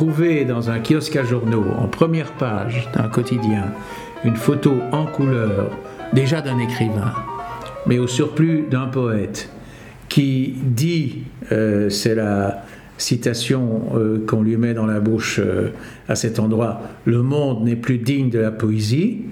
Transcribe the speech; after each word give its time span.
trouver 0.00 0.46
dans 0.46 0.70
un 0.70 0.78
kiosque 0.80 1.16
à 1.16 1.24
journaux, 1.24 1.66
en 1.76 1.86
première 1.86 2.32
page 2.32 2.88
d'un 2.94 3.08
quotidien, 3.08 3.66
une 4.24 4.34
photo 4.34 4.78
en 4.92 5.04
couleur, 5.04 5.76
déjà 6.14 6.40
d'un 6.40 6.58
écrivain, 6.58 7.12
mais 7.84 7.98
au 7.98 8.06
surplus 8.06 8.64
d'un 8.70 8.86
poète, 8.86 9.50
qui 10.08 10.54
dit, 10.56 11.24
euh, 11.52 11.90
c'est 11.90 12.14
la 12.14 12.64
citation 12.96 13.90
euh, 13.94 14.24
qu'on 14.26 14.42
lui 14.42 14.56
met 14.56 14.72
dans 14.72 14.86
la 14.86 15.00
bouche 15.00 15.38
euh, 15.38 15.68
à 16.08 16.14
cet 16.14 16.38
endroit, 16.38 16.80
le 17.04 17.20
monde 17.20 17.62
n'est 17.64 17.76
plus 17.76 17.98
digne 17.98 18.30
de 18.30 18.38
la 18.38 18.52
poésie, 18.52 19.26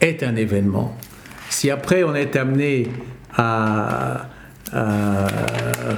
est 0.00 0.24
un 0.24 0.34
événement. 0.34 0.96
Si 1.48 1.70
après 1.70 2.02
on 2.02 2.16
est 2.16 2.34
amené 2.34 2.88
à, 3.36 4.26
à 4.72 5.28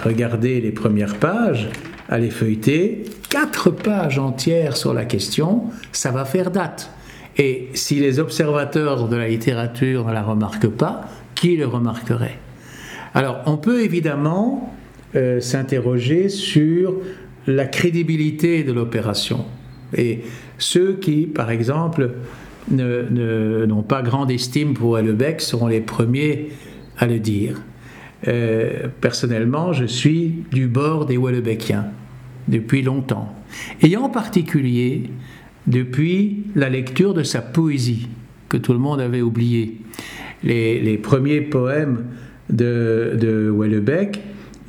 regarder 0.04 0.60
les 0.60 0.72
premières 0.72 1.16
pages, 1.16 1.70
les 2.10 2.30
feuilleter, 2.30 3.04
quatre 3.30 3.70
pages 3.70 4.18
entières 4.18 4.76
sur 4.76 4.94
la 4.94 5.04
question, 5.04 5.64
ça 5.92 6.10
va 6.10 6.24
faire 6.24 6.50
date. 6.50 6.90
Et 7.36 7.68
si 7.74 7.96
les 7.96 8.20
observateurs 8.20 9.08
de 9.08 9.16
la 9.16 9.28
littérature 9.28 10.06
ne 10.06 10.12
la 10.12 10.22
remarquent 10.22 10.68
pas, 10.68 11.08
qui 11.34 11.56
le 11.56 11.66
remarquerait? 11.66 12.38
Alors, 13.14 13.42
on 13.46 13.56
peut 13.56 13.82
évidemment 13.82 14.72
euh, 15.16 15.40
s'interroger 15.40 16.28
sur 16.28 16.96
la 17.46 17.66
crédibilité 17.66 18.64
de 18.64 18.72
l'opération. 18.72 19.44
Et 19.96 20.22
ceux 20.58 20.94
qui, 20.94 21.26
par 21.26 21.50
exemple, 21.50 22.10
n'ont 22.70 23.82
pas 23.82 24.02
grande 24.02 24.30
estime 24.30 24.74
pour 24.74 24.90
Houellebecq 24.90 25.40
seront 25.40 25.66
les 25.66 25.80
premiers 25.80 26.50
à 26.98 27.06
le 27.06 27.18
dire. 27.18 27.60
Euh, 28.26 28.88
personnellement, 29.00 29.72
je 29.72 29.84
suis 29.84 30.44
du 30.50 30.66
bord 30.66 31.06
des 31.06 31.16
Houellebecqiens 31.16 31.86
depuis 32.48 32.82
longtemps, 32.82 33.34
et 33.82 33.96
en 33.96 34.08
particulier 34.08 35.10
depuis 35.66 36.44
la 36.54 36.68
lecture 36.68 37.14
de 37.14 37.22
sa 37.22 37.40
poésie, 37.40 38.08
que 38.48 38.56
tout 38.56 38.72
le 38.72 38.78
monde 38.78 39.00
avait 39.00 39.22
oublié. 39.22 39.80
Les, 40.42 40.98
premiers 40.98 41.40
poèmes 41.40 42.04
de, 42.50 43.16
de 43.18 43.50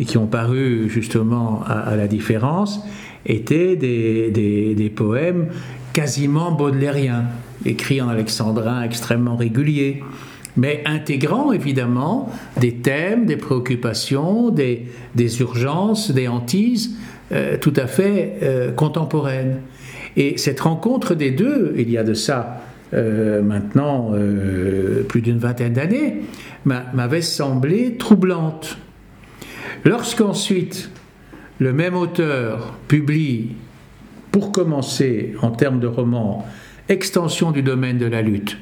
qui 0.04 0.18
ont 0.18 0.28
paru 0.28 0.90
justement 0.90 1.64
à, 1.64 1.96
la 1.96 2.08
différence, 2.08 2.82
étaient 3.26 3.76
des, 3.76 4.30
des, 4.76 4.90
poèmes 4.90 5.48
quasiment 5.94 6.52
baudelairiens, 6.52 7.26
écrits 7.66 8.02
en 8.02 8.10
alexandrin 8.10 8.84
extrêmement 8.84 9.36
régulier, 9.36 10.04
mais 10.58 10.82
intégrant 10.86 11.52
évidemment 11.52 12.30
des 12.60 12.76
thèmes, 12.76 13.26
des 13.26 13.38
préoccupations, 13.38 14.50
des, 14.50 14.88
des 15.16 15.42
urgences, 15.42 16.12
des 16.12 16.28
hantises 16.28 16.96
euh, 17.32 17.58
tout 17.58 17.74
à 17.76 17.88
fait 17.88 18.38
euh, 18.44 18.72
contemporaines. 18.72 19.62
Et 20.16 20.38
cette 20.38 20.60
rencontre 20.62 21.16
des 21.16 21.32
deux, 21.32 21.74
il 21.78 21.90
y 21.90 21.98
a 21.98 22.04
de 22.04 22.14
ça 22.14 22.62
euh, 22.94 23.42
maintenant 23.42 24.12
plus 25.10 25.22
d'une 25.22 25.40
vingtaine 25.40 25.74
d'années, 25.74 26.22
m'avait 26.66 27.22
semblé 27.22 27.96
troublante. 27.98 28.78
Lorsqu'ensuite 29.84 30.90
le 31.60 31.74
même 31.74 31.96
auteur 31.96 32.74
publie, 32.88 33.50
pour 34.32 34.52
commencer 34.52 35.34
en 35.42 35.52
termes 35.52 35.80
de 35.80 35.88
roman, 35.88 36.46
Extension 36.88 37.50
du 37.50 37.64
domaine 37.64 37.98
de 37.98 38.06
la 38.06 38.22
lutte, 38.22 38.58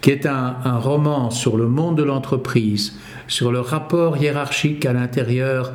qui 0.00 0.10
est 0.10 0.26
un, 0.26 0.78
roman 0.78 1.30
sur 1.30 1.56
le 1.56 1.66
monde 1.66 1.96
de 1.98 2.02
l'entreprise, 2.02 2.98
sur 3.26 3.50
le 3.52 3.60
rapport 3.60 4.16
hiérarchique 4.16 4.86
à 4.86 4.92
l'intérieur 4.92 5.72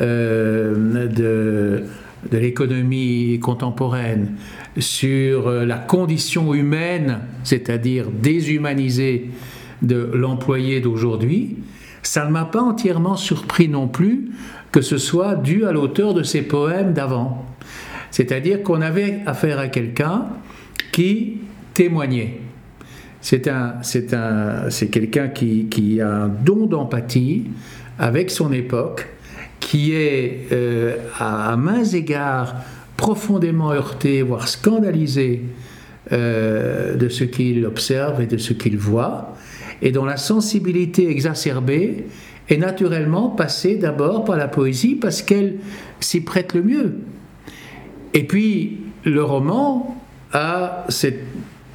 euh, 0.00 1.06
de, 1.08 1.84
de 2.30 2.38
l'économie 2.38 3.38
contemporaine, 3.40 4.36
sur 4.78 5.48
euh, 5.48 5.64
la 5.64 5.78
condition 5.78 6.54
humaine, 6.54 7.20
c'est-à-dire 7.42 8.06
déshumanisée 8.10 9.30
de 9.82 10.10
l'employé 10.14 10.80
d'aujourd'hui, 10.80 11.56
ça 12.02 12.24
ne 12.26 12.30
m'a 12.30 12.44
pas 12.44 12.60
entièrement 12.60 13.16
surpris 13.16 13.68
non 13.68 13.88
plus 13.88 14.30
que 14.72 14.80
ce 14.80 14.98
soit 14.98 15.36
dû 15.36 15.64
à 15.64 15.72
l'auteur 15.72 16.14
de 16.14 16.22
ces 16.22 16.42
poèmes 16.42 16.92
d'avant. 16.92 17.46
C'est-à-dire 18.10 18.62
qu'on 18.62 18.80
avait 18.80 19.20
affaire 19.26 19.58
à 19.58 19.68
quelqu'un 19.68 20.26
qui 20.92 21.38
témoignait. 21.74 22.40
C'est 23.24 23.48
un, 23.48 23.76
c'est 23.80 24.12
un, 24.12 24.68
c'est 24.68 24.88
quelqu'un 24.88 25.28
qui, 25.28 25.98
a 25.98 26.24
un 26.24 26.28
don 26.28 26.66
d'empathie 26.66 27.44
avec 27.98 28.30
son 28.30 28.52
époque, 28.52 29.08
qui 29.60 29.94
est 29.94 30.48
euh, 30.52 30.98
à, 31.18 31.56
mains 31.56 31.84
égards 31.84 32.54
profondément 32.98 33.72
heurté, 33.72 34.20
voire 34.20 34.46
scandalisé 34.46 35.42
euh, 36.12 36.96
de 36.96 37.08
ce 37.08 37.24
qu'il 37.24 37.64
observe 37.64 38.20
et 38.20 38.26
de 38.26 38.36
ce 38.36 38.52
qu'il 38.52 38.76
voit, 38.76 39.34
et 39.80 39.90
dont 39.90 40.04
la 40.04 40.18
sensibilité 40.18 41.08
exacerbée 41.08 42.04
est 42.50 42.58
naturellement 42.58 43.30
passée 43.30 43.76
d'abord 43.76 44.26
par 44.26 44.36
la 44.36 44.48
poésie 44.48 44.96
parce 44.96 45.22
qu'elle 45.22 45.54
s'y 45.98 46.20
prête 46.20 46.52
le 46.52 46.62
mieux. 46.62 46.98
Et 48.12 48.24
puis, 48.24 48.80
le 49.02 49.24
roman 49.24 49.98
a 50.34 50.84
cet 50.90 51.20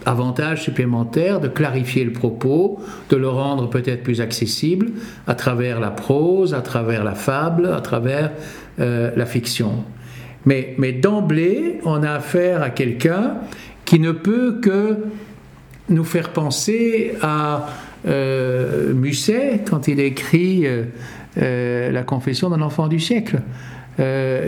avantage 0.05 0.63
supplémentaire 0.63 1.39
de 1.39 1.47
clarifier 1.47 2.03
le 2.03 2.11
propos, 2.11 2.79
de 3.09 3.15
le 3.15 3.29
rendre 3.29 3.69
peut-être 3.69 4.03
plus 4.03 4.21
accessible 4.21 4.91
à 5.27 5.35
travers 5.35 5.79
la 5.79 5.91
prose, 5.91 6.53
à 6.53 6.61
travers 6.61 7.03
la 7.03 7.15
fable, 7.15 7.67
à 7.67 7.81
travers 7.81 8.31
euh, 8.79 9.11
la 9.15 9.25
fiction. 9.25 9.83
Mais, 10.45 10.75
mais 10.77 10.93
d'emblée, 10.93 11.79
on 11.83 12.01
a 12.03 12.11
affaire 12.11 12.61
à 12.61 12.69
quelqu'un 12.69 13.35
qui 13.85 13.99
ne 13.99 14.11
peut 14.11 14.59
que 14.61 14.97
nous 15.89 16.03
faire 16.03 16.29
penser 16.29 17.13
à 17.21 17.67
euh, 18.07 18.93
Musset 18.93 19.61
quand 19.69 19.87
il 19.87 19.99
écrit 19.99 20.65
euh, 21.37 21.91
La 21.91 22.03
confession 22.03 22.49
d'un 22.49 22.61
enfant 22.61 22.87
du 22.87 22.99
siècle. 22.99 23.41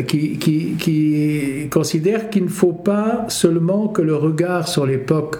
Qui, 0.08 0.38
qui, 0.38 1.68
considère 1.70 2.30
qu'il 2.30 2.44
ne 2.46 2.50
faut 2.50 2.72
pas 2.72 3.26
seulement 3.28 3.90
que 3.90 4.02
le 4.02 4.16
regard 4.16 4.68
sur 4.68 4.86
l'époque 4.86 5.38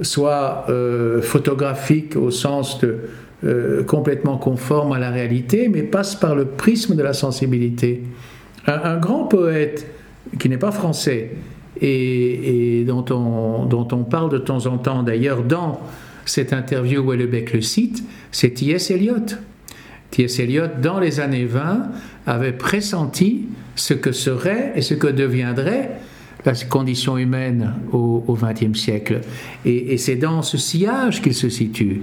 soit 0.00 0.64
euh, 0.68 1.20
photographique 1.22 2.16
au 2.16 2.30
sens 2.30 2.78
de 2.80 2.98
euh, 3.44 3.84
complètement 3.84 4.36
conforme 4.36 4.92
à 4.92 4.98
la 4.98 5.10
réalité, 5.10 5.68
mais 5.68 5.82
passe 5.82 6.16
par 6.16 6.34
le 6.34 6.44
prisme 6.44 6.94
de 6.94 7.02
la 7.02 7.12
sensibilité. 7.12 8.02
Un, 8.66 8.98
grand 8.98 9.24
poète 9.24 9.86
qui 10.38 10.48
n'est 10.48 10.58
pas 10.58 10.72
français 10.72 11.30
et, 11.80 12.84
dont, 12.86 13.04
on, 13.10 13.64
dont, 13.64 13.88
on, 13.92 14.04
parle 14.04 14.30
de 14.30 14.38
temps 14.38 14.66
en 14.66 14.76
temps, 14.76 15.02
d'ailleurs 15.02 15.42
dans 15.42 15.80
cette 16.26 16.52
interview 16.52 17.00
où 17.00 17.06
Houellebecq 17.06 17.54
le 17.54 17.60
cite, 17.62 18.02
c'est 18.30 18.50
T.S. 18.50 18.90
Eliot. 18.90 19.14
T.S. 20.10 20.38
Eliot, 20.38 20.66
dans 20.80 21.00
les 21.00 21.20
années 21.20 21.44
20, 21.44 21.90
avait 22.26 22.52
pressenti 22.52 23.46
ce 23.76 23.94
que 23.94 24.12
serait 24.12 24.72
et 24.74 24.82
ce 24.82 24.94
que 24.94 25.06
deviendrait 25.06 25.90
la 26.44 26.54
condition 26.54 27.18
humaine 27.18 27.74
au 27.92 28.38
XXe 28.40 28.78
siècle. 28.78 29.20
Et, 29.64 29.98
c'est 29.98 30.16
dans 30.16 30.42
ce 30.42 30.56
sillage 30.56 31.20
qu'il 31.20 31.34
se 31.34 31.48
situe. 31.48 32.00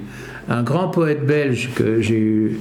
Un 0.50 0.62
grand 0.62 0.90
poète 0.90 1.26
belge 1.26 1.72
que 1.76 2.02
j'ai 2.02 2.20
eu 2.20 2.60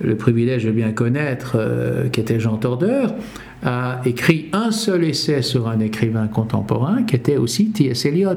le 0.00 0.16
privilège 0.16 0.64
de 0.64 0.70
bien 0.70 0.92
connaître, 0.92 1.56
euh, 1.58 2.08
qui 2.08 2.20
était 2.20 2.38
Jean 2.38 2.58
Tordeur, 2.58 3.14
a 3.64 4.00
écrit 4.04 4.48
un 4.52 4.70
seul 4.70 5.04
essai 5.04 5.42
sur 5.42 5.68
un 5.68 5.80
écrivain 5.80 6.28
contemporain, 6.28 7.02
qui 7.02 7.16
était 7.16 7.36
aussi 7.36 7.70
T.S. 7.70 8.06
Eliot. 8.06 8.30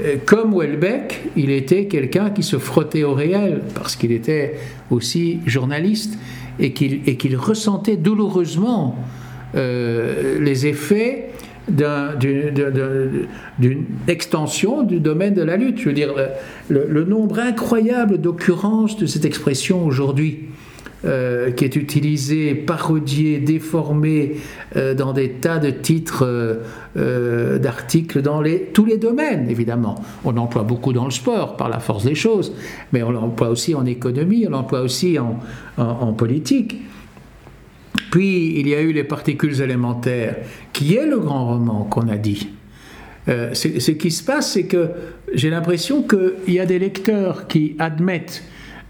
Euh, 0.00 0.16
comme 0.24 0.54
Welbeck, 0.54 1.20
il 1.36 1.50
était 1.50 1.86
quelqu'un 1.86 2.30
qui 2.30 2.42
se 2.42 2.58
frottait 2.58 3.04
au 3.04 3.14
réel, 3.14 3.62
parce 3.74 3.96
qu'il 3.96 4.12
était 4.12 4.56
aussi 4.90 5.40
journaliste, 5.46 6.18
et 6.58 6.72
qu'il 6.72 7.36
ressentait 7.36 7.96
douloureusement 7.96 8.96
euh, 9.54 10.38
les 10.40 10.66
effets 10.66 11.30
d'une 11.68 13.86
extension 14.08 14.82
du 14.82 15.00
domaine 15.00 15.34
de 15.34 15.42
la 15.42 15.56
lutte. 15.56 15.78
Je 15.78 15.86
veux 15.86 15.94
dire, 15.94 16.14
le, 16.68 17.04
nombre 17.04 17.38
incroyable 17.38 18.18
d'occurrences 18.18 18.96
de 18.96 19.06
cette 19.06 19.24
expression 19.24 19.84
aujourd'hui, 19.84 20.48
euh, 21.06 21.50
qui 21.52 21.64
est 21.64 21.76
utilisée, 21.76 22.54
parodiée, 22.54 23.38
déformée 23.38 24.36
euh, 24.76 24.92
dans 24.92 25.14
des 25.14 25.30
tas 25.30 25.58
de 25.58 25.70
titres 25.70 26.60
euh, 26.94 27.58
d'articles 27.58 28.20
dans 28.20 28.42
les, 28.42 28.64
tous 28.74 28.84
les 28.84 28.98
domaines, 28.98 29.48
évidemment. 29.48 29.94
On 30.26 30.32
l'emploie 30.32 30.62
beaucoup 30.62 30.92
dans 30.92 31.06
le 31.06 31.10
sport, 31.10 31.56
par 31.56 31.70
la 31.70 31.78
force 31.78 32.04
des 32.04 32.14
choses, 32.14 32.52
mais 32.92 33.02
on 33.02 33.12
l'emploie 33.12 33.48
aussi 33.48 33.74
en 33.74 33.86
économie, 33.86 34.44
on 34.46 34.50
l'emploie 34.50 34.82
aussi 34.82 35.16
en, 35.18 36.12
politique. 36.12 36.76
Puis 38.10 38.60
il 38.60 38.68
y 38.68 38.74
a 38.74 38.82
eu 38.82 38.92
les 38.92 39.04
particules 39.04 39.58
élémentaires, 39.62 40.36
qui 40.74 40.96
est 40.96 41.06
le 41.06 41.18
grand 41.18 41.46
roman 41.46 41.84
qu'on 41.84 42.08
a 42.08 42.18
dit. 42.18 42.50
Ce 43.26 43.90
qui 43.92 44.10
se 44.10 44.22
passe, 44.22 44.52
c'est 44.52 44.64
que 44.64 44.90
j'ai 45.32 45.48
l'impression 45.48 46.02
qu'il 46.02 46.52
y 46.52 46.60
a 46.60 46.66
des 46.66 46.78
lecteurs 46.78 47.46
qui 47.46 47.74
admettent 47.78 48.44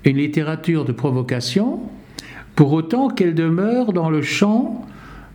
une 0.05 0.17
littérature 0.17 0.85
de 0.85 0.93
provocation, 0.93 1.83
pour 2.61 2.75
autant 2.75 3.09
qu'elle 3.09 3.35
demeure 3.35 3.95
dans 3.95 4.11
le 4.11 4.21
champ 4.21 4.85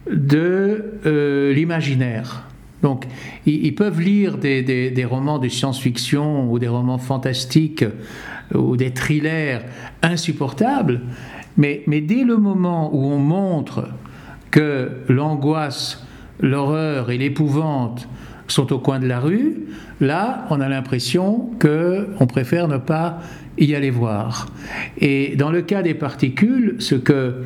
de 0.07 0.93
euh, 1.07 1.51
l'imaginaire. 1.55 2.43
Donc, 2.83 3.07
ils, 3.47 3.73
peuvent 3.73 3.99
lire 3.99 4.37
des, 4.37 5.07
romans 5.09 5.39
de 5.39 5.49
science-fiction 5.49 6.47
ou 6.51 6.59
des 6.59 6.67
romans 6.67 6.99
fantastiques 6.99 7.83
ou 8.53 8.77
des 8.77 8.91
thrillers 8.91 9.63
insupportables, 10.03 11.01
mais 11.57 11.83
dès 11.87 12.23
le 12.23 12.37
moment 12.37 12.95
où 12.95 13.07
on 13.07 13.17
montre 13.17 13.87
que 14.51 14.91
l'angoisse, 15.09 16.05
l'horreur 16.39 17.09
et 17.09 17.17
l'épouvante 17.17 18.07
sont 18.47 18.71
au 18.73 18.79
coin 18.79 18.99
de 18.99 19.07
la 19.07 19.19
rue, 19.19 19.55
là, 20.01 20.45
on 20.49 20.61
a 20.61 20.69
l'impression 20.69 21.49
qu'on 21.59 22.27
préfère 22.27 22.67
ne 22.67 22.77
pas 22.77 23.19
y 23.57 23.73
aller 23.73 23.89
voir. 23.89 24.47
Et 24.99 25.35
dans 25.35 25.51
le 25.51 25.61
cas 25.61 25.81
des 25.81 25.93
particules, 25.93 26.75
ce 26.79 26.95
que 26.95 27.43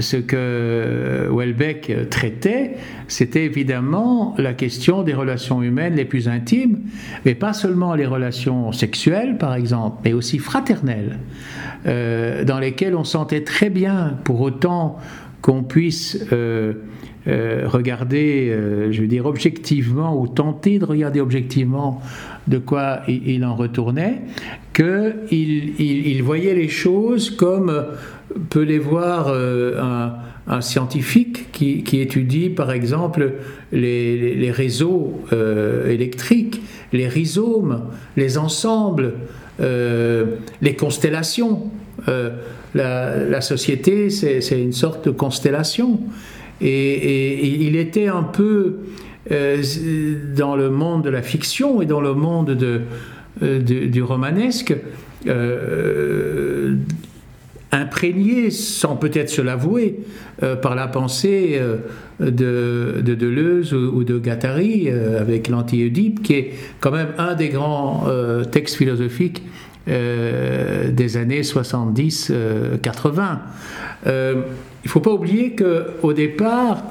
ce 0.00 0.16
que 0.16 1.28
Welbeck 1.30 2.08
traitait, 2.08 2.76
c'était 3.08 3.44
évidemment 3.44 4.34
la 4.38 4.54
question 4.54 5.02
des 5.02 5.12
relations 5.12 5.62
humaines 5.62 5.94
les 5.94 6.04
plus 6.04 6.28
intimes, 6.28 6.80
mais 7.24 7.34
pas 7.34 7.52
seulement 7.52 7.94
les 7.94 8.06
relations 8.06 8.72
sexuelles, 8.72 9.36
par 9.36 9.54
exemple, 9.54 9.98
mais 10.04 10.12
aussi 10.14 10.38
fraternelles, 10.38 11.18
euh, 11.86 12.44
dans 12.44 12.58
lesquelles 12.58 12.94
on 12.94 13.04
sentait 13.04 13.44
très 13.44 13.68
bien, 13.68 14.16
pour 14.24 14.40
autant 14.40 14.98
qu'on 15.42 15.62
puisse 15.62 16.24
euh, 16.32 16.74
euh, 17.26 17.64
regarder, 17.66 18.56
je 18.90 19.00
veux 19.00 19.06
dire, 19.06 19.26
objectivement, 19.26 20.20
ou 20.20 20.28
tenter 20.28 20.78
de 20.78 20.84
regarder 20.84 21.20
objectivement 21.20 22.02
de 22.48 22.58
quoi 22.58 23.00
il, 23.08 23.44
en 23.44 23.54
retournait, 23.54 24.22
qu'il 24.72 25.74
il, 25.80 26.22
voyait 26.22 26.54
les 26.54 26.68
choses 26.68 27.30
comme 27.30 27.72
peut 28.50 28.62
les 28.62 28.78
voir 28.78 29.28
euh, 29.28 29.80
un, 29.80 30.60
scientifique 30.60 31.52
qui, 31.52 32.00
étudie 32.00 32.50
par 32.50 32.72
exemple 32.72 33.34
les, 33.70 34.50
réseaux 34.50 35.20
euh, 35.32 35.88
électriques, 35.88 36.60
les 36.92 37.06
rhizomes, 37.06 37.84
les 38.16 38.38
ensembles, 38.38 39.14
euh, 39.60 40.36
les 40.60 40.74
constellations. 40.74 41.70
La, 42.74 43.40
société, 43.40 44.10
c'est 44.10 44.60
une 44.60 44.72
sorte 44.72 45.06
de 45.06 45.10
constellation. 45.10 46.00
Et, 46.62 47.64
il 47.66 47.76
était 47.76 48.08
un 48.08 48.22
peu 48.22 48.78
dans 49.28 50.56
le 50.56 50.70
monde 50.70 51.04
de 51.04 51.10
la 51.10 51.22
fiction 51.22 51.82
et 51.82 51.86
dans 51.86 52.00
le 52.00 52.14
monde 52.14 52.50
de, 52.50 52.80
du 53.58 54.02
romanesque 54.02 54.74
imprégné, 57.72 58.50
sans 58.50 58.96
peut-être 58.96 59.30
se 59.30 59.40
l'avouer, 59.40 60.00
euh, 60.42 60.56
par 60.56 60.74
la 60.74 60.86
pensée 60.86 61.58
euh, 61.58 61.78
de, 62.20 63.14
Deleuze 63.14 63.72
ou, 63.72 64.04
de 64.04 64.18
Gattari 64.18 64.84
euh, 64.86 65.20
avec 65.20 65.48
l'anti-Oedipe, 65.48 66.22
qui 66.22 66.34
est 66.34 66.50
quand 66.80 66.90
même 66.90 67.08
un 67.16 67.34
des 67.34 67.48
grands 67.48 68.04
textes 68.50 68.76
philosophiques 68.76 69.42
des 69.86 71.16
années 71.16 71.42
70-80. 71.42 73.38
il 74.06 74.10
ne 74.10 74.42
faut 74.86 75.00
pas 75.00 75.12
oublier 75.12 75.56
qu'au 75.56 76.12
départ, 76.12 76.84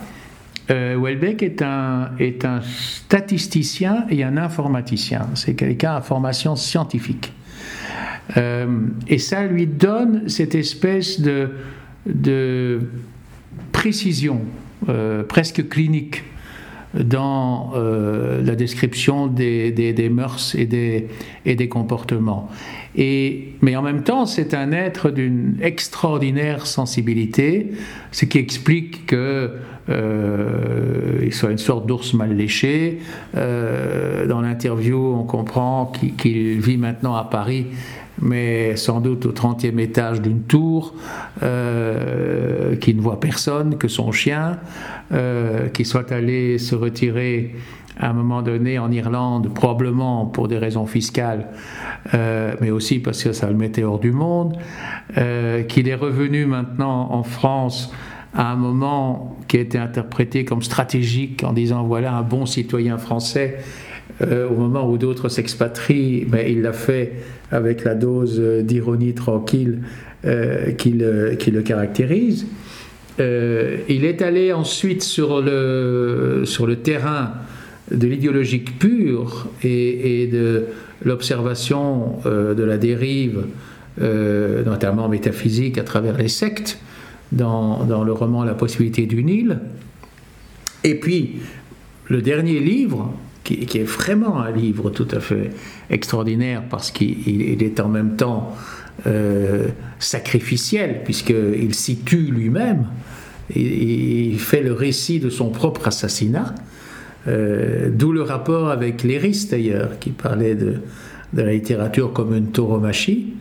Welbeck 0.70 1.44
est 1.44 1.62
un, 1.62 2.10
statisticien 2.62 4.06
et 4.10 4.24
un 4.24 4.38
informaticien. 4.38 5.28
C'est 5.36 5.54
quelqu'un 5.56 5.96
à 5.96 6.02
formation 6.02 6.56
scientifique. 6.56 7.34
Euh, 8.38 8.88
et 9.08 9.18
ça 9.18 9.46
lui 9.46 9.68
donne 9.68 10.30
cette 10.30 10.56
espèce 10.56 11.20
de, 11.20 11.50
précision 13.72 14.42
euh, 14.90 15.24
presque 15.24 15.68
clinique 15.70 16.24
dans 16.94 17.72
euh, 17.76 18.42
la 18.44 18.56
description 18.56 19.28
des, 19.28 20.10
mœurs 20.12 20.56
et 20.56 20.66
des 20.66 21.68
comportements. 21.70 22.50
Et, 22.96 23.54
mais 23.62 23.76
en 23.76 23.82
même 23.82 24.04
temps, 24.04 24.26
c'est 24.26 24.54
un 24.54 24.72
être 24.72 25.12
d'une 25.12 25.58
extraordinaire 25.62 26.68
sensibilité, 26.68 27.72
ce 28.12 28.26
qui 28.26 28.38
explique 28.38 29.06
que 29.06 29.52
il 31.22 31.34
soit 31.34 31.52
une 31.52 31.58
sorte 31.58 31.86
d'ours 31.86 32.14
mal 32.14 32.34
léché. 32.34 33.00
dans 33.34 34.42
l'interview, 34.42 35.16
on 35.20 35.24
comprend 35.24 35.92
qu'il 36.18 36.62
vit 36.62 36.78
maintenant 36.78 37.16
à 37.16 37.26
Paris 37.26 37.66
mais 38.22 38.76
sans 38.76 39.02
doute 39.02 39.26
au 39.26 39.32
30e 39.32 39.80
étage 39.80 40.22
d'une 40.22 40.44
tour, 40.44 40.94
euh, 41.44 42.76
qui 42.76 42.94
ne 42.94 43.02
voit 43.02 43.20
personne 43.20 43.78
que 43.78 43.88
son 43.88 44.12
chien, 44.12 44.60
euh, 45.12 45.68
qui 45.70 45.84
soit 45.84 46.12
allé 46.12 46.58
se 46.58 46.76
retirer 46.76 47.56
à 48.00 48.10
un 48.10 48.14
moment 48.14 48.42
donné 48.42 48.80
en 48.80 48.92
Irlande, 48.92 49.54
probablement 49.54 50.26
pour 50.26 50.48
des 50.48 50.58
raisons 50.58 50.86
fiscales, 50.86 51.48
euh, 52.14 52.56
mais 52.62 52.72
aussi 52.72 53.00
parce 53.00 53.24
que 53.24 53.34
ça 53.34 53.48
le 53.48 53.56
mettait 53.56 53.84
hors 53.84 54.00
du 54.00 54.12
monde, 54.12 54.58
qu'il 55.68 55.88
est 55.88 55.96
revenu 55.96 56.46
maintenant 56.46 57.12
en 57.12 57.24
France 57.24 57.92
à 58.34 58.52
un 58.52 58.56
moment 58.56 59.38
qui 59.48 59.58
a 59.58 59.60
été 59.60 59.78
interprété 59.78 60.46
comme 60.46 60.62
stratégique 60.62 61.44
en 61.44 61.54
disant 61.54 61.84
voilà 61.84 62.14
un 62.14 62.22
bon 62.22 62.46
citoyen 62.46 62.98
français 62.98 63.58
euh, 64.22 64.48
au 64.48 64.56
moment 64.56 64.90
où 64.90 64.98
d'autres 64.98 65.30
s'expatrient, 65.30 66.26
mais 66.30 66.52
il 66.52 66.62
l'a 66.62 66.74
fait 66.74 67.14
avec 67.52 67.84
la 67.84 67.96
dose 67.96 68.40
d'ironie 68.40 69.14
tranquille 69.14 69.80
euh, 70.26 70.72
qui, 70.72 70.92
le, 70.92 71.62
caractérise. 71.64 72.46
Euh, 73.20 73.78
il 73.90 74.06
est 74.06 74.22
allé 74.22 74.54
ensuite 74.54 75.04
sur 75.04 75.42
le 75.42 76.46
terrain 76.84 77.34
de 77.92 78.08
l'idéologique 78.08 78.80
pure 78.80 79.48
et, 79.64 80.28
de 80.32 80.66
l'observation 81.04 82.18
de 82.26 82.64
la 82.64 82.78
dérive, 82.78 83.44
notamment 84.00 85.10
métaphysique 85.10 85.78
à 85.78 85.84
travers 85.84 86.18
les 86.18 86.28
sectes, 86.28 86.80
dans, 87.32 87.84
dans, 87.86 88.04
le 88.04 88.14
roman 88.14 88.44
La 88.44 88.54
possibilité 88.54 89.06
du 89.06 89.24
Nil. 89.24 89.60
Et 90.84 90.96
puis, 90.96 91.40
le 92.08 92.22
dernier 92.22 92.60
livre, 92.60 93.14
qui, 93.44 93.78
est 93.78 93.84
vraiment 93.84 94.40
un 94.42 94.52
livre 94.52 94.90
tout 94.90 95.08
à 95.12 95.20
fait 95.20 95.52
extraordinaire 95.90 96.64
parce 96.70 96.92
qu'il 96.92 97.64
est 97.64 97.80
en 97.80 97.90
même 97.90 98.16
temps 98.16 98.56
euh, 99.08 99.68
sacrificiel, 100.00 101.02
puisqu'il 101.04 101.74
situe 101.74 102.32
lui-même, 102.32 102.86
il, 103.56 104.40
fait 104.40 104.62
le 104.62 104.74
récit 104.74 105.20
de 105.20 105.30
son 105.30 105.50
propre 105.50 105.88
assassinat, 105.88 106.54
euh, 107.27 107.89
d'où 107.91 108.12
le 108.12 108.23
rapport 108.23 108.69
avec 108.69 109.03
Léris 109.03 109.47
d'ailleurs, 109.50 109.99
qui 109.99 110.09
parlait 110.09 110.56
de, 110.56 110.75
la 111.33 111.51
littérature 111.51 112.13
comme 112.13 112.35
une 112.35 112.47
tauromachie. 112.47 113.33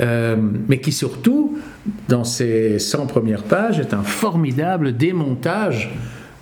Euh, 0.00 0.36
mais 0.68 0.78
qui 0.78 0.92
surtout, 0.92 1.58
dans 2.08 2.24
ses 2.24 2.78
100 2.78 3.06
premières 3.06 3.42
pages, 3.42 3.78
est 3.78 3.92
un 3.92 4.02
formidable 4.02 4.96
démontage 4.96 5.90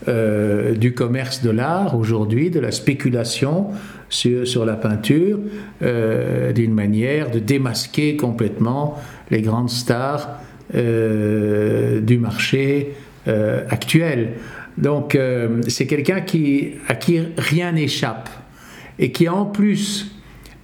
euh, 0.06 0.74
du 0.74 0.94
commerce 0.94 1.42
de 1.42 1.50
l'art 1.50 1.96
aujourd'hui, 1.96 2.50
de 2.50 2.60
la 2.60 2.70
spéculation 2.70 3.68
sur, 4.08 4.64
la 4.64 4.74
peinture, 4.74 5.38
d'une 5.82 6.72
manière 6.72 7.30
de 7.30 7.40
démasquer 7.40 8.16
complètement 8.16 8.98
les 9.30 9.42
grandes 9.42 9.68
stars 9.68 10.40
du 10.72 12.18
marché 12.18 12.94
actuel. 13.68 14.30
Donc 14.78 15.18
c'est 15.66 15.86
quelqu'un 15.86 16.20
qui, 16.20 16.70
à 16.86 16.94
qui 16.94 17.20
rien 17.36 17.72
n'échappe 17.72 18.30
et 18.98 19.10
qui 19.12 19.26
a 19.26 19.34
en 19.34 19.44
plus 19.44 20.12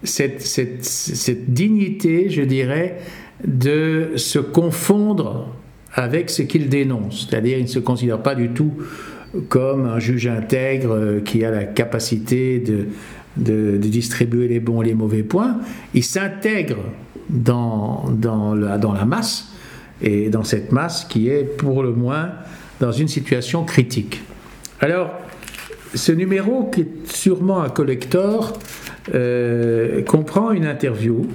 cette, 0.04 0.40
cette 0.42 1.52
dignité, 1.52 2.30
je 2.30 2.42
dirais, 2.42 2.98
de 3.44 4.12
se 4.16 4.38
confondre 4.38 5.48
avec 5.92 6.30
ce 6.30 6.42
qu'il 6.42 6.68
dénonce. 6.68 7.28
C'est-à-dire, 7.28 7.58
il 7.58 7.64
ne 7.64 7.68
se 7.68 7.78
considère 7.78 8.22
pas 8.22 8.34
du 8.34 8.50
tout 8.50 8.72
comme 9.48 9.86
un 9.86 9.98
juge 9.98 10.26
intègre 10.26 10.92
euh, 10.92 11.20
qui 11.20 11.44
a 11.44 11.50
la 11.50 11.64
capacité 11.64 12.58
de, 12.58 12.86
de, 13.36 13.76
distribuer 13.78 14.48
les 14.48 14.60
bons 14.60 14.82
et 14.82 14.86
les 14.86 14.94
mauvais 14.94 15.22
points, 15.22 15.58
il 15.92 16.04
s'intègre 16.04 16.78
dans, 17.28 18.04
dans, 18.10 18.54
la, 18.54 18.78
dans 18.78 18.92
la 18.92 19.04
masse, 19.04 19.52
et 20.02 20.28
dans 20.28 20.44
cette 20.44 20.72
masse 20.72 21.04
qui 21.04 21.28
est 21.28 21.44
pour 21.44 21.82
le 21.82 21.92
moins 21.92 22.30
dans 22.80 22.92
une 22.92 23.08
situation 23.08 23.64
critique. 23.64 24.22
Alors, 24.80 25.10
ce 25.94 26.12
numéro, 26.12 26.64
qui 26.64 26.82
est 26.82 27.06
sûrement 27.06 27.62
un 27.62 27.68
collector, 27.68 28.58
euh, 29.14 30.02
comprend 30.02 30.50
une 30.50 30.66
interview 30.66 31.26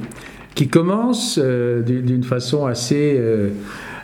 qui 0.56 0.68
commence 0.68 1.40
euh, 1.42 1.82
d'une 1.82 2.24
façon 2.24 2.66
assez 2.66 3.18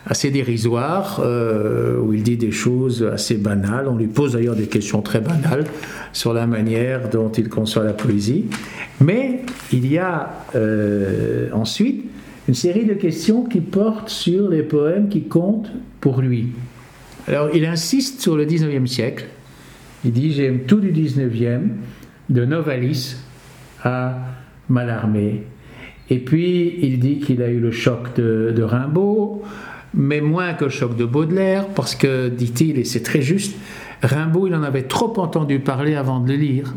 assez 0.07 0.29
dérisoire, 0.29 1.21
euh, 1.23 1.99
où 1.99 2.13
il 2.13 2.23
dit 2.23 2.37
des 2.37 2.51
choses 2.51 3.07
assez 3.11 3.35
banales. 3.35 3.87
On 3.87 3.95
lui 3.95 4.07
pose 4.07 4.33
d'ailleurs 4.33 4.55
des 4.55 4.67
questions 4.67 5.01
très 5.01 5.19
banales 5.19 5.65
sur 6.13 6.33
la 6.33 6.47
manière 6.47 7.09
dont 7.09 7.29
il 7.29 7.49
conçoit 7.49 7.83
la 7.83 7.93
poésie. 7.93 8.45
Mais 9.01 9.41
il 9.73 9.91
y 9.91 9.97
a 9.97 10.29
euh, 10.55 11.49
ensuite 11.53 12.05
une 12.47 12.53
série 12.53 12.85
de 12.85 12.93
questions 12.93 13.43
qui 13.43 13.61
portent 13.61 14.09
sur 14.09 14.49
les 14.49 14.61
poèmes 14.61 15.09
qui 15.09 15.23
comptent 15.23 15.71
pour 15.99 16.21
lui. 16.21 16.49
Alors 17.27 17.49
il 17.53 17.65
insiste 17.65 18.21
sur 18.21 18.37
le 18.37 18.45
19e 18.45 18.85
siècle. 18.85 19.25
Il 20.03 20.11
dit 20.11 20.31
J'aime 20.31 20.61
tout 20.61 20.79
du 20.79 20.91
19e, 20.91 21.69
de 22.29 22.45
Novalis 22.45 23.17
à 23.83 24.17
Mallarmé. 24.69 25.43
Et 26.09 26.19
puis 26.19 26.77
il 26.81 26.99
dit 26.99 27.19
qu'il 27.19 27.41
a 27.41 27.49
eu 27.49 27.59
le 27.59 27.71
choc 27.71 28.15
de, 28.15 28.61
Rimbaud, 28.61 29.43
mais 29.93 30.21
moins 30.21 30.53
que 30.53 30.65
le 30.65 30.69
choc 30.69 30.95
de 30.95 31.05
Baudelaire, 31.05 31.67
parce 31.67 31.95
que, 31.95 32.29
dit-il, 32.29 32.77
et 32.77 32.83
c'est 32.83 33.01
très 33.01 33.21
juste, 33.21 33.55
Rimbaud, 34.03 34.47
il 34.47 34.55
en 34.55 34.63
avait 34.63 34.83
trop 34.83 35.19
entendu 35.19 35.59
parler 35.59 35.95
avant 35.95 36.19
de 36.19 36.31
le 36.31 36.37
lire. 36.37 36.73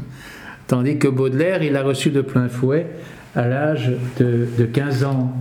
Tandis 0.67 0.99
que 0.99 1.09
Baudelaire, 1.09 1.63
il 1.63 1.77
a 1.77 1.83
reçu 1.83 2.11
de 2.11 2.21
plein 2.23 2.49
fouet 2.49 2.87
à 3.35 3.47
l'âge 3.47 3.93
de, 4.19 4.65
15 4.65 5.05
ans. 5.05 5.35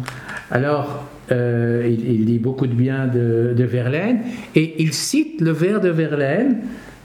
Alors, 0.52 1.06
euh, 1.32 1.88
il, 1.88 2.26
dit 2.26 2.40
beaucoup 2.40 2.68
de 2.68 2.74
bien 2.74 3.08
de, 3.08 3.64
Verlaine, 3.64 4.20
et 4.56 4.82
il 4.82 4.94
cite 4.94 5.42
le 5.42 5.52
vers 5.52 5.82
de 5.82 5.90
Verlaine, 5.90 6.58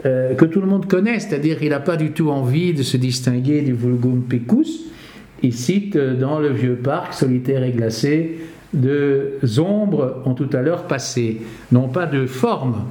euh, 0.04 0.34
que 0.34 0.44
tout 0.44 0.60
le 0.60 0.66
monde 0.66 0.86
connaît, 0.86 1.18
c'est-à-dire 1.18 1.58
qu'il 1.58 1.70
n'a 1.70 1.80
pas 1.80 1.96
du 1.96 2.12
tout 2.12 2.30
envie 2.30 2.72
de 2.74 2.82
se 2.82 2.96
distinguer 2.96 3.62
du 3.62 3.72
vulgum 3.72 4.22
picus. 4.22 4.86
Il 5.42 5.52
cite 5.52 5.96
euh, 5.96 6.14
dans 6.14 6.38
le 6.38 6.50
vieux 6.50 6.76
parc 6.76 7.14
solitaire 7.14 7.62
et 7.62 7.72
glacé 7.72 8.38
deux 8.72 9.38
ombres 9.58 10.22
ont 10.24 10.34
tout 10.34 10.48
à 10.54 10.62
l'heure 10.62 10.84
passé, 10.86 11.42
non 11.72 11.88
pas 11.88 12.06
de 12.06 12.26
forme, 12.26 12.86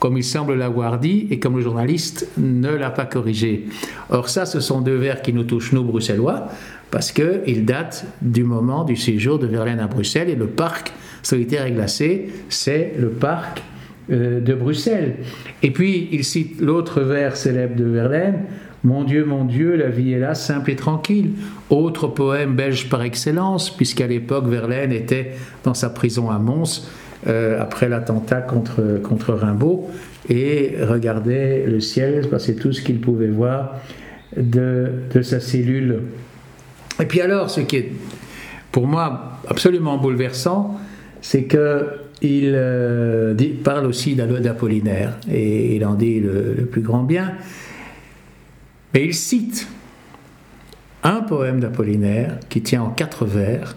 comme 0.00 0.16
il 0.16 0.24
semble 0.24 0.54
l'avoir 0.54 0.98
dit 0.98 1.28
et 1.30 1.38
comme 1.38 1.56
le 1.56 1.62
journaliste 1.62 2.26
ne 2.38 2.70
l'a 2.70 2.90
pas 2.90 3.04
corrigé. 3.04 3.66
Or 4.08 4.28
ça, 4.28 4.46
ce 4.46 4.58
sont 4.58 4.80
deux 4.80 4.96
vers 4.96 5.22
qui 5.22 5.32
nous 5.32 5.44
touchent, 5.44 5.72
nous, 5.72 5.84
bruxellois, 5.84 6.48
parce 6.90 7.12
qu'ils 7.12 7.64
datent 7.64 8.06
du 8.22 8.42
moment 8.42 8.84
du 8.84 8.96
séjour 8.96 9.38
de 9.38 9.46
Verlaine 9.46 9.78
à 9.78 9.86
Bruxelles 9.86 10.30
et 10.30 10.34
le 10.34 10.46
parc 10.46 10.92
solitaire 11.22 11.66
et 11.66 11.72
glacé, 11.72 12.30
c'est 12.48 12.94
le 12.98 13.10
parc 13.10 13.62
euh, 14.10 14.40
de 14.40 14.54
Bruxelles. 14.54 15.16
Et 15.62 15.70
puis, 15.70 16.08
il 16.10 16.24
cite 16.24 16.60
l'autre 16.60 17.02
vers 17.02 17.36
célèbre 17.36 17.76
de 17.76 17.84
Verlaine, 17.84 18.46
Mon 18.82 19.04
Dieu, 19.04 19.26
mon 19.26 19.44
Dieu, 19.44 19.76
la 19.76 19.90
vie 19.90 20.12
est 20.12 20.18
là, 20.18 20.34
simple 20.34 20.70
et 20.70 20.76
tranquille. 20.76 21.32
Autre 21.68 22.08
poème 22.08 22.56
belge 22.56 22.88
par 22.88 23.02
excellence, 23.02 23.68
puisqu'à 23.68 24.06
l'époque, 24.06 24.46
Verlaine 24.46 24.92
était 24.92 25.32
dans 25.62 25.74
sa 25.74 25.90
prison 25.90 26.30
à 26.30 26.38
Mons, 26.38 26.88
euh, 27.26 27.60
après 27.60 27.88
l'attentat 27.88 28.40
contre, 28.40 29.00
contre 29.02 29.34
Rimbaud, 29.34 29.88
et 30.28 30.76
regardait 30.80 31.64
le 31.66 31.80
ciel, 31.80 32.28
c'est 32.38 32.54
tout 32.54 32.72
ce 32.72 32.82
qu'il 32.82 33.00
pouvait 33.00 33.28
voir 33.28 33.80
de, 34.36 34.90
de 35.12 35.22
sa 35.22 35.40
cellule. 35.40 36.02
Et 37.00 37.06
puis 37.06 37.20
alors, 37.20 37.50
ce 37.50 37.60
qui 37.60 37.76
est 37.76 37.92
pour 38.72 38.86
moi 38.86 39.38
absolument 39.48 39.98
bouleversant, 39.98 40.78
c'est 41.20 41.44
que 41.44 41.86
il 42.22 42.52
euh, 42.54 43.34
parle 43.64 43.86
aussi 43.86 44.14
d'Apollinaire, 44.14 45.16
et 45.30 45.76
il 45.76 45.84
en 45.86 45.94
dit 45.94 46.20
le, 46.20 46.66
plus 46.70 46.82
grand 46.82 47.02
bien, 47.02 47.32
mais 48.92 49.06
il 49.06 49.14
cite 49.14 49.68
un 51.02 51.22
poème 51.22 51.60
d'Apollinaire 51.60 52.38
qui 52.50 52.60
tient 52.60 52.82
en 52.82 52.90
quatre 52.90 53.24
vers, 53.24 53.76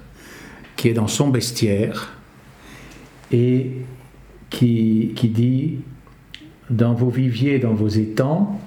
qui 0.76 0.90
est 0.90 0.94
dans 0.94 1.08
son 1.08 1.30
bestiaire, 1.30 2.13
et 3.34 3.72
qui, 4.50 5.14
dit 5.16 5.80
Dans 6.70 6.94
vos 6.94 7.10
viviers, 7.10 7.60
dans 7.60 7.74
vos 7.74 7.90
étangs, 7.90 8.60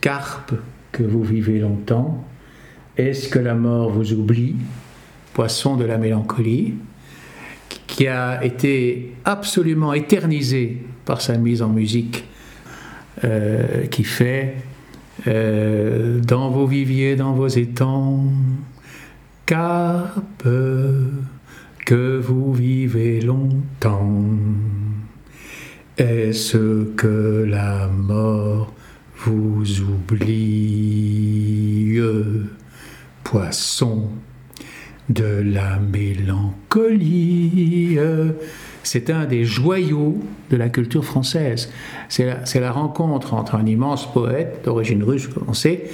carpe 0.00 0.54
que 0.92 1.02
vous 1.02 1.24
vivez 1.24 1.58
longtemps, 1.58 2.24
est-ce 2.96 3.28
que 3.28 3.38
la 3.38 3.54
mort 3.54 3.90
vous 3.90 4.12
oublie, 4.12 4.54
poisson 5.34 5.76
de 5.76 5.84
la 5.84 5.98
mélancolie 5.98 6.74
qui 7.86 8.06
a 8.06 8.44
été 8.44 9.14
absolument 9.24 9.94
éternisé 9.94 10.82
par 11.04 11.20
sa 11.20 11.38
mise 11.38 11.62
en 11.62 11.68
musique, 11.68 12.24
euh, 13.24 13.86
qui 13.86 14.04
fait 14.04 14.56
euh, 15.26 16.20
dans 16.20 16.50
vos 16.50 16.66
viviers, 16.66 17.16
dans 17.16 17.32
vos 17.32 17.48
étangs, 17.48 18.24
carpe, 19.46 20.46
que 21.86 22.18
vous 22.18 22.52
vivez 22.52 23.20
longtemps. 23.20 24.20
Est-ce 25.96 26.82
que 26.96 27.46
la 27.48 27.86
mort 27.86 28.74
vous 29.18 29.80
oublie, 29.82 30.66
poisson 33.22 34.08
de 35.08 35.42
la 35.44 35.78
mélancolie? 35.78 36.36
C'est 38.82 39.08
un 39.10 39.24
des 39.24 39.44
joyaux 39.44 40.18
de 40.50 40.56
la 40.56 40.68
culture 40.68 41.04
française. 41.04 41.72
C'est 42.08 42.60
la, 42.60 42.72
rencontre 42.72 43.32
entre 43.34 43.54
un 43.54 43.64
immense 43.64 44.12
poète 44.12 44.62
d'origine 44.64 45.04
russe, 45.04 45.28
comme 45.28 45.44
on 45.46 45.54
sait, 45.54 45.84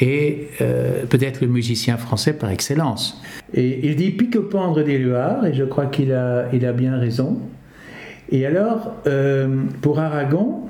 et 0.00 0.48
euh, 0.60 1.04
peut-être 1.04 1.40
le 1.40 1.46
musicien 1.46 1.96
français 1.96 2.32
par 2.32 2.50
excellence. 2.50 3.22
Et 3.52 3.86
il 3.86 3.96
dit 3.96 4.10
pique-pendre 4.10 4.82
des 4.82 4.98
luards, 4.98 5.46
et 5.46 5.54
je 5.54 5.64
crois 5.64 5.86
qu'il 5.86 6.12
a, 6.12 6.46
il 6.52 6.64
a 6.64 6.72
bien 6.72 6.98
raison. 6.98 7.38
Et 8.30 8.46
alors, 8.46 8.94
euh, 9.06 9.64
pour 9.82 9.98
Aragon, 9.98 10.62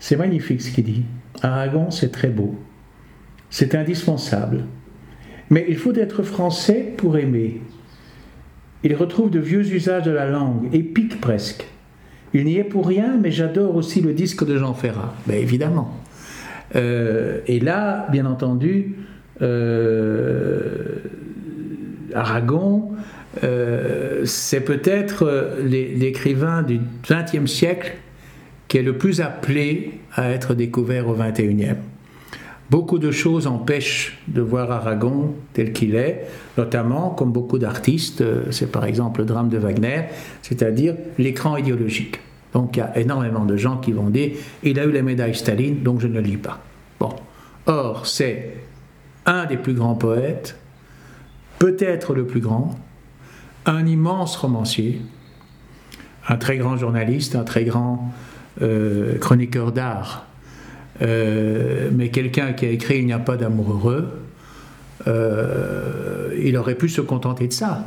c'est 0.00 0.16
magnifique 0.16 0.62
ce 0.62 0.72
qu'il 0.72 0.84
dit. 0.84 1.04
Aragon, 1.42 1.90
c'est 1.90 2.10
très 2.10 2.28
beau. 2.28 2.56
C'est 3.50 3.74
indispensable. 3.74 4.64
Mais 5.50 5.66
il 5.68 5.76
faut 5.76 5.94
être 5.94 6.22
français 6.22 6.94
pour 6.96 7.18
aimer. 7.18 7.60
Il 8.82 8.94
retrouve 8.94 9.30
de 9.30 9.40
vieux 9.40 9.66
usages 9.72 10.04
de 10.04 10.10
la 10.10 10.26
langue, 10.26 10.74
épiques 10.74 11.20
presque. 11.20 11.66
Il 12.32 12.44
n'y 12.44 12.56
est 12.56 12.64
pour 12.64 12.86
rien, 12.86 13.18
mais 13.20 13.30
j'adore 13.30 13.74
aussi 13.76 14.00
le 14.00 14.12
disque 14.12 14.46
de 14.46 14.56
Jean 14.56 14.72
Ferrat. 14.72 15.14
Ben 15.26 15.36
évidemment. 15.36 15.99
Euh, 16.76 17.40
et 17.46 17.60
là, 17.60 18.06
bien 18.10 18.26
entendu, 18.26 18.96
euh, 19.42 20.96
Aragon, 22.14 22.90
euh, 23.44 24.22
c'est 24.24 24.60
peut-être 24.60 25.58
l'écrivain 25.62 26.62
du 26.62 26.80
XXe 27.08 27.50
siècle 27.50 27.96
qui 28.68 28.78
est 28.78 28.82
le 28.82 28.96
plus 28.96 29.20
appelé 29.20 30.00
à 30.14 30.30
être 30.30 30.54
découvert 30.54 31.08
au 31.08 31.14
XXIe. 31.14 31.74
Beaucoup 32.70 33.00
de 33.00 33.10
choses 33.10 33.48
empêchent 33.48 34.18
de 34.28 34.40
voir 34.40 34.70
Aragon 34.70 35.34
tel 35.54 35.72
qu'il 35.72 35.96
est, 35.96 36.26
notamment, 36.56 37.10
comme 37.10 37.32
beaucoup 37.32 37.58
d'artistes, 37.58 38.22
c'est 38.52 38.70
par 38.70 38.84
exemple 38.84 39.20
le 39.20 39.26
drame 39.26 39.48
de 39.48 39.58
Wagner, 39.58 40.02
c'est-à-dire 40.42 40.94
l'écran 41.18 41.56
idéologique. 41.56 42.20
Donc 42.52 42.76
il 42.76 42.80
y 42.80 42.82
a 42.82 42.98
énormément 42.98 43.44
de 43.44 43.56
gens 43.56 43.76
qui 43.78 43.92
vont 43.92 44.10
dire 44.10 44.32
il 44.62 44.78
a 44.78 44.84
eu 44.84 44.92
la 44.92 45.02
médaille 45.02 45.34
Staline, 45.34 45.82
donc 45.82 46.00
je 46.00 46.08
ne 46.08 46.20
lis 46.20 46.36
pas. 46.36 46.60
Or, 47.66 48.06
c'est 48.06 48.54
un 49.26 49.44
des 49.44 49.56
plus 49.56 49.74
grands 49.74 49.94
poètes, 49.94 50.56
peut-être 51.58 52.14
le 52.14 52.26
plus 52.26 52.40
grand, 52.40 52.76
un 53.66 53.86
immense 53.86 54.36
romancier, 54.36 55.02
un 56.26 56.36
très 56.36 56.56
grand 56.56 56.76
journaliste, 56.76 57.36
un 57.36 57.44
très 57.44 57.64
grand 57.64 58.12
euh, 58.62 59.18
chroniqueur 59.18 59.70
d'art 59.72 60.26
euh, 61.02 61.88
mais 61.92 62.10
quelqu'un 62.10 62.52
qui 62.52 62.66
a 62.66 62.70
écrit 62.70 62.98
Il 62.98 63.06
n'y 63.06 63.12
a 63.12 63.18
pas 63.18 63.36
d'amour 63.36 63.72
heureux, 63.72 64.20
euh, 65.06 66.34
il 66.42 66.56
aurait 66.56 66.74
pu 66.74 66.88
se 66.88 67.00
contenter 67.00 67.48
de 67.48 67.52
ça. 67.52 67.84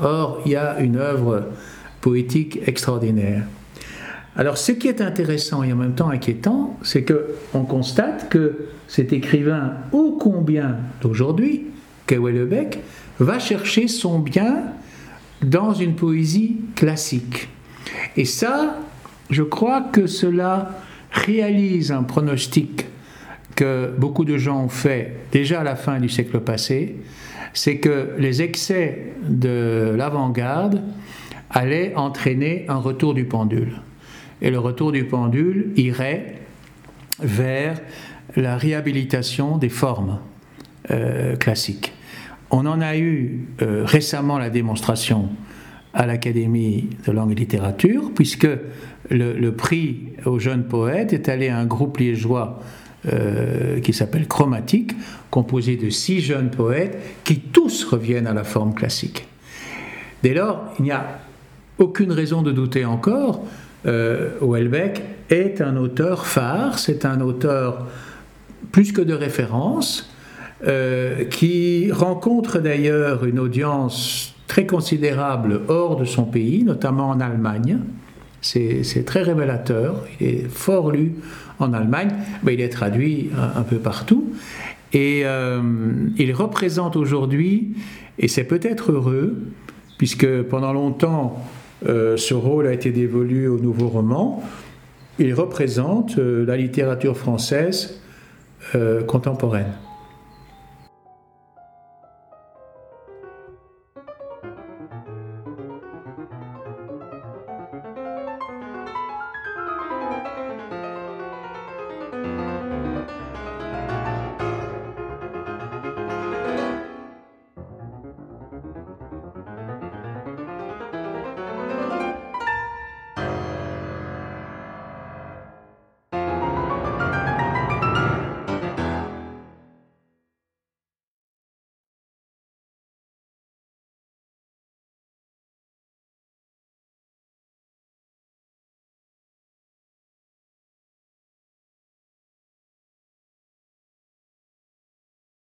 Or, 0.00 0.40
il 0.44 0.52
y 0.52 0.56
a 0.56 0.80
une 0.80 0.96
œuvre 0.96 1.48
poétique 2.00 2.60
extraordinaire. 2.66 3.44
Alors, 4.36 4.58
ce 4.58 4.72
qui 4.72 4.88
est 4.88 5.00
intéressant 5.00 5.62
et 5.62 5.72
en 5.72 5.76
même 5.76 5.94
temps 5.94 6.10
inquiétant, 6.10 6.76
c'est 6.82 7.02
que 7.02 7.36
on 7.52 7.62
constate 7.62 8.28
que 8.28 8.66
cet 8.88 9.12
écrivain, 9.12 9.74
ô 9.92 10.18
combien 10.20 10.76
d'aujourd'hui, 11.00 11.66
Kewelbeck, 12.06 12.80
va 13.20 13.38
chercher 13.38 13.86
son 13.86 14.18
bien 14.18 14.64
dans 15.42 15.72
une 15.72 15.94
poésie 15.94 16.56
classique. 16.74 17.48
Et 18.16 18.24
ça, 18.24 18.76
je 19.30 19.42
crois 19.42 19.82
que 19.82 20.06
cela 20.06 20.80
réalise 21.12 21.92
un 21.92 22.02
pronostic 22.02 22.86
que 23.54 23.92
beaucoup 23.96 24.24
de 24.24 24.36
gens 24.36 24.64
ont 24.64 24.68
fait 24.68 25.16
déjà 25.30 25.60
à 25.60 25.64
la 25.64 25.76
fin 25.76 26.00
du 26.00 26.08
siècle 26.08 26.40
passé, 26.40 26.96
c'est 27.52 27.78
que 27.78 28.10
les 28.18 28.42
excès 28.42 29.12
de 29.22 29.94
l'avant-garde 29.96 30.82
allaient 31.50 31.94
entraîner 31.94 32.64
un 32.68 32.78
retour 32.78 33.14
du 33.14 33.26
pendule. 33.26 33.80
Et 34.44 34.50
le 34.50 34.58
retour 34.58 34.92
du 34.92 35.04
pendule 35.04 35.72
irait 35.74 36.34
vers 37.18 37.80
la 38.36 38.58
réhabilitation 38.58 39.56
des 39.56 39.70
formes 39.70 40.18
euh, 40.90 41.34
classiques. 41.36 41.94
On 42.50 42.66
en 42.66 42.82
a 42.82 42.98
eu 42.98 43.48
euh, 43.62 43.84
récemment 43.86 44.38
la 44.38 44.50
démonstration 44.50 45.30
à 45.94 46.04
l'Académie 46.04 46.90
de 47.06 47.12
langue 47.12 47.32
et 47.32 47.36
littérature, 47.36 48.12
puisque 48.14 48.48
le, 49.10 49.50
prix 49.52 50.08
aux 50.26 50.38
jeunes 50.38 50.64
poètes 50.64 51.14
est 51.14 51.30
allé 51.30 51.48
à 51.48 51.56
un 51.56 51.64
groupe 51.64 51.96
liégeois 51.96 52.60
euh, 53.10 53.80
qui 53.80 53.94
s'appelle 53.94 54.28
Chromatique, 54.28 54.92
composé 55.30 55.76
de 55.76 55.88
six 55.88 56.20
jeunes 56.20 56.50
poètes 56.50 56.98
qui 57.24 57.38
tous 57.40 57.84
reviennent 57.84 58.26
à 58.26 58.34
la 58.34 58.44
forme 58.44 58.74
classique. 58.74 59.26
Dès 60.22 60.34
lors, 60.34 60.64
il 60.80 60.84
n'y 60.84 60.90
a 60.90 61.20
aucune 61.78 62.12
raison 62.12 62.42
de 62.42 62.52
douter 62.52 62.84
encore 62.84 63.42
euh, 63.86 64.30
Houellebecq 64.40 65.02
est 65.30 65.60
un 65.60 65.76
auteur 65.76 66.26
phare, 66.26 66.78
c'est 66.78 67.04
un 67.04 67.20
auteur 67.20 67.86
plus 68.72 68.92
que 68.92 69.02
de 69.02 69.14
référence, 69.14 70.10
euh, 70.66 71.24
qui 71.24 71.92
rencontre 71.92 72.58
d'ailleurs 72.58 73.24
une 73.24 73.38
audience 73.38 74.34
très 74.46 74.66
considérable 74.66 75.60
hors 75.68 75.96
de 75.96 76.04
son 76.04 76.24
pays, 76.24 76.64
notamment 76.64 77.10
en 77.10 77.20
Allemagne. 77.20 77.78
C'est 78.40 79.04
très 79.06 79.22
révélateur, 79.22 80.04
il 80.20 80.26
est 80.26 80.48
fort 80.48 80.90
lu 80.90 81.14
en 81.58 81.72
Allemagne, 81.72 82.10
mais 82.42 82.54
il 82.54 82.60
est 82.60 82.68
traduit 82.68 83.30
un, 83.56 83.62
peu 83.62 83.78
partout. 83.78 84.32
Et 84.92 85.22
euh, 85.24 85.60
il 86.18 86.32
représente 86.32 86.96
aujourd'hui, 86.96 87.74
et 88.18 88.28
c'est 88.28 88.44
peut-être 88.44 88.92
heureux, 88.92 89.36
puisque 89.98 90.42
pendant 90.42 90.72
longtemps, 90.72 91.42
euh, 91.86 92.16
ce 92.16 92.34
rôle 92.34 92.66
a 92.66 92.72
été 92.72 92.90
dévolu 92.90 93.48
au 93.48 93.58
nouveau 93.58 93.88
roman, 93.88 94.42
il 95.18 95.32
représente 95.34 96.16
la 96.16 96.56
littérature 96.56 97.16
française 97.16 98.00
contemporaine. 99.06 99.72